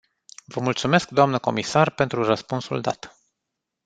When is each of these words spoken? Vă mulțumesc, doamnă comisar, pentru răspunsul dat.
Vă 0.45 0.59
mulțumesc, 0.59 1.09
doamnă 1.09 1.39
comisar, 1.39 1.89
pentru 1.89 2.23
răspunsul 2.23 2.81
dat. 2.81 3.15